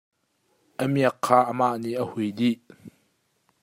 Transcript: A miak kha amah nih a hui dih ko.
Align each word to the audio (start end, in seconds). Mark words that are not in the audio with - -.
A 0.81 0.83
miak 0.93 1.17
kha 1.25 1.37
amah 1.51 1.73
nih 1.81 1.99
a 2.01 2.03
hui 2.09 2.27
dih 2.37 2.55
ko. 2.63 2.71